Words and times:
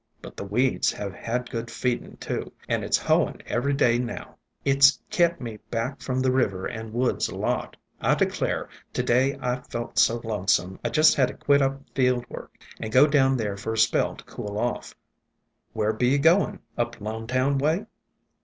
But 0.19 0.35
the 0.35 0.43
weeds 0.43 0.91
have 0.93 1.13
had 1.13 1.51
good 1.51 1.69
feedin', 1.69 2.17
too, 2.17 2.51
and 2.67 2.83
it 2.83 2.95
's 2.95 2.97
hoein' 2.97 3.39
every 3.45 3.73
day 3.75 3.99
now. 3.99 4.35
It 4.65 4.81
's 4.81 4.99
kept 5.11 5.39
me 5.39 5.57
back 5.69 6.01
from 6.01 6.21
the 6.21 6.31
river 6.31 6.65
and 6.65 6.91
woods 6.91 7.29
a 7.29 7.35
lot. 7.37 7.77
I 8.01 8.15
declare, 8.15 8.67
to 8.93 9.03
day 9.03 9.37
I 9.39 9.57
felt 9.57 9.99
so 9.99 10.19
lonesome, 10.23 10.79
I 10.83 10.89
jest 10.89 11.13
had 11.13 11.27
to 11.27 11.35
quit 11.35 11.61
up 11.61 11.83
field 11.93 12.27
work 12.31 12.55
and 12.79 12.91
go 12.91 13.05
down 13.05 13.37
there 13.37 13.57
for 13.57 13.73
a 13.73 13.77
spell 13.77 14.15
to 14.15 14.23
cool 14.23 14.57
off. 14.57 14.95
Where 15.73 15.93
be 15.93 16.07
you 16.07 16.17
goin'— 16.17 16.61
up 16.79 16.95
Lonetown 16.99 17.59
way? 17.59 17.85